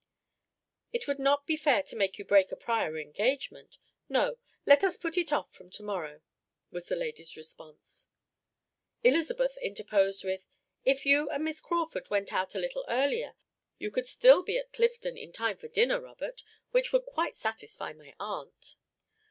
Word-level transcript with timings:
"It 0.91 1.07
would 1.07 1.19
not 1.19 1.45
be 1.45 1.55
fair 1.55 1.83
to 1.83 1.95
make 1.95 2.17
you 2.17 2.25
break 2.25 2.51
a 2.51 2.55
prior 2.55 2.97
engagement. 2.97 3.77
No, 4.09 4.37
let 4.65 4.83
us 4.83 4.97
put 4.97 5.15
it 5.15 5.31
off 5.31 5.53
from 5.53 5.69
to 5.73 5.83
morrow," 5.83 6.21
was 6.71 6.87
the 6.87 6.95
lady's 6.95 7.37
response. 7.37 8.07
Elizabeth 9.03 9.59
interposed 9.61 10.23
with, 10.23 10.47
"If 10.83 11.05
you 11.05 11.29
and 11.29 11.43
Miss 11.43 11.61
Crawford 11.61 12.09
went 12.09 12.33
out 12.33 12.55
a 12.55 12.59
little 12.59 12.83
earlier, 12.87 13.35
you 13.77 13.91
could 13.91 14.07
still 14.07 14.41
be 14.41 14.57
at 14.57 14.73
Clifton 14.73 15.17
in 15.19 15.31
time 15.31 15.57
for 15.57 15.67
dinner, 15.67 16.01
Robert, 16.01 16.41
which 16.71 16.91
would 16.91 17.05
quite 17.05 17.37
satisfy 17.37 17.93
my 17.93 18.15
aunt." 18.19 18.77